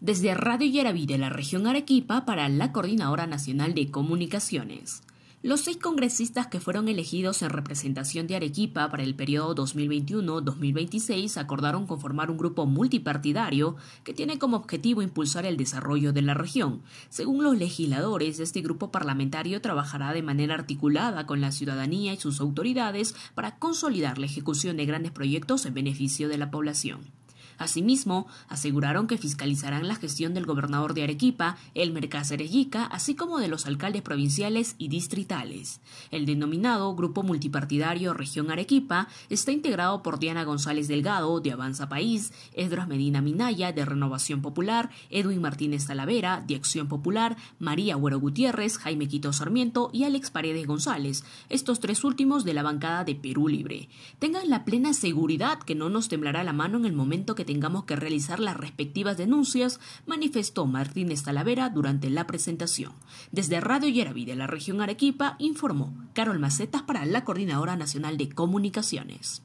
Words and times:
Desde 0.00 0.32
Radio 0.32 0.66
Yaraví 0.66 1.04
de 1.04 1.18
la 1.18 1.28
región 1.28 1.66
Arequipa 1.66 2.24
para 2.24 2.48
la 2.48 2.72
Coordinadora 2.72 3.26
Nacional 3.26 3.74
de 3.74 3.90
Comunicaciones. 3.90 5.02
Los 5.42 5.60
seis 5.60 5.76
congresistas 5.76 6.46
que 6.46 6.58
fueron 6.58 6.88
elegidos 6.88 7.42
en 7.42 7.50
representación 7.50 8.26
de 8.26 8.34
Arequipa 8.34 8.88
para 8.88 9.02
el 9.02 9.14
periodo 9.14 9.54
2021-2026 9.56 11.36
acordaron 11.36 11.86
conformar 11.86 12.30
un 12.30 12.38
grupo 12.38 12.64
multipartidario 12.64 13.76
que 14.02 14.14
tiene 14.14 14.38
como 14.38 14.56
objetivo 14.56 15.02
impulsar 15.02 15.44
el 15.44 15.58
desarrollo 15.58 16.14
de 16.14 16.22
la 16.22 16.32
región. 16.32 16.80
Según 17.10 17.44
los 17.44 17.58
legisladores, 17.58 18.40
este 18.40 18.62
grupo 18.62 18.90
parlamentario 18.90 19.60
trabajará 19.60 20.14
de 20.14 20.22
manera 20.22 20.54
articulada 20.54 21.26
con 21.26 21.42
la 21.42 21.52
ciudadanía 21.52 22.14
y 22.14 22.16
sus 22.16 22.40
autoridades 22.40 23.14
para 23.34 23.58
consolidar 23.58 24.16
la 24.16 24.24
ejecución 24.24 24.78
de 24.78 24.86
grandes 24.86 25.12
proyectos 25.12 25.66
en 25.66 25.74
beneficio 25.74 26.30
de 26.30 26.38
la 26.38 26.50
población. 26.50 27.19
Asimismo, 27.58 28.26
aseguraron 28.48 29.06
que 29.06 29.18
fiscalizarán 29.18 29.88
la 29.88 29.96
gestión 29.96 30.34
del 30.34 30.46
gobernador 30.46 30.94
de 30.94 31.02
Arequipa, 31.02 31.56
Elmer 31.74 32.08
Cáceres 32.08 32.50
Yica, 32.50 32.84
así 32.86 33.14
como 33.14 33.38
de 33.38 33.48
los 33.48 33.66
alcaldes 33.66 34.02
provinciales 34.02 34.74
y 34.78 34.88
distritales. 34.88 35.80
El 36.10 36.26
denominado 36.26 36.94
Grupo 36.94 37.22
Multipartidario 37.22 38.14
Región 38.14 38.50
Arequipa 38.50 39.08
está 39.28 39.52
integrado 39.52 40.02
por 40.02 40.18
Diana 40.18 40.44
González 40.44 40.88
Delgado, 40.88 41.40
de 41.40 41.52
Avanza 41.52 41.88
País, 41.88 42.32
Edros 42.54 42.88
Medina 42.88 43.20
Minaya, 43.20 43.72
de 43.72 43.84
Renovación 43.84 44.42
Popular, 44.42 44.90
Edwin 45.10 45.40
Martínez 45.40 45.86
Talavera, 45.86 46.42
de 46.46 46.56
Acción 46.56 46.88
Popular, 46.88 47.36
María 47.58 47.96
Güero 47.96 48.20
Gutiérrez, 48.20 48.78
Jaime 48.78 49.08
Quito 49.08 49.32
Sarmiento 49.32 49.90
y 49.92 50.04
Alex 50.04 50.30
Paredes 50.30 50.66
González, 50.66 51.24
estos 51.48 51.80
tres 51.80 52.04
últimos 52.04 52.44
de 52.44 52.54
la 52.54 52.62
bancada 52.62 53.04
de 53.04 53.14
Perú 53.14 53.48
Libre. 53.48 53.88
Tengan 54.18 54.48
la 54.48 54.64
plena 54.64 54.92
seguridad 54.92 55.58
que 55.58 55.74
no 55.74 55.88
nos 55.88 56.08
temblará 56.08 56.44
la 56.44 56.52
mano 56.52 56.78
en 56.78 56.84
el 56.84 56.92
momento 56.92 57.34
que 57.34 57.44
tengamos 57.50 57.82
que 57.82 57.96
realizar 57.96 58.38
las 58.38 58.56
respectivas 58.56 59.16
denuncias, 59.16 59.80
manifestó 60.06 60.66
Martínez 60.66 61.24
Talavera 61.24 61.68
durante 61.68 62.08
la 62.08 62.24
presentación. 62.24 62.92
Desde 63.32 63.58
Radio 63.58 63.88
Yeraví 63.88 64.24
de 64.24 64.36
la 64.36 64.46
región 64.46 64.80
Arequipa 64.80 65.34
informó 65.40 65.92
Carol 66.14 66.38
Macetas 66.38 66.82
para 66.82 67.04
la 67.06 67.24
Coordinadora 67.24 67.74
Nacional 67.74 68.18
de 68.18 68.28
Comunicaciones. 68.28 69.42